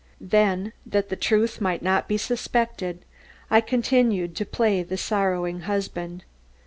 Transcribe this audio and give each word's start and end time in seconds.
Then, 0.19 0.73
that 0.83 1.09
the 1.09 1.15
truth 1.15 1.61
might 1.61 1.83
not 1.83 2.07
be 2.07 2.17
suspected, 2.17 3.05
I 3.51 3.61
continued 3.61 4.35
to 4.37 4.47
play 4.47 4.81
the 4.81 4.97
sorrowing 4.97 5.59
husband. 5.69 6.25